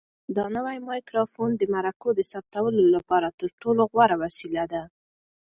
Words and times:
دا 0.35 0.45
نوی 0.55 0.77
مایکروفون 0.89 1.51
د 1.57 1.61
مرکو 1.75 2.09
د 2.17 2.21
ثبتولو 2.31 2.81
لپاره 2.95 3.27
تر 3.39 3.49
ټولو 3.61 3.81
غوره 3.91 4.15
وسیله 4.23 4.63
ده. 4.73 4.83